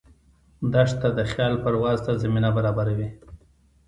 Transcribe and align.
دښته 0.73 1.09
د 1.17 1.19
خیال 1.31 1.53
پرواز 1.63 1.99
ته 2.05 2.11
زمینه 2.23 2.49
برابروي. 2.57 3.09